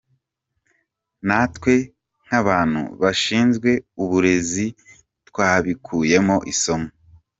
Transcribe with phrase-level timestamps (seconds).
[1.27, 1.73] Natwe
[2.25, 3.71] nk’abantu bashinzwe
[4.03, 4.65] uburezi
[5.27, 6.89] twabikuyemo isomo.